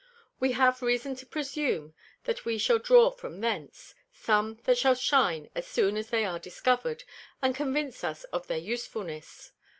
We 0.39 0.53
have 0.53 0.81
reason 0.81 1.15
to 1.17 1.27
presume, 1.27 1.93
that 2.23 2.43
we 2.43 2.57
shall 2.57 2.79
draw 2.79 3.11
from 3.11 3.39
thence, 3.39 3.93
some 4.11 4.55
that 4.63 4.79
shall 4.79 4.95
shine 4.95 5.51
as 5.53 5.67
soon 5.67 5.95
as 5.95 6.09
they 6.09 6.25
are 6.25 6.39
discover'd, 6.39 7.03
and 7.39 7.53
convince 7.53 8.03
us 8.03 8.23
of 8.33 8.47
their 8.47 8.57
Usefulness. 8.57 9.51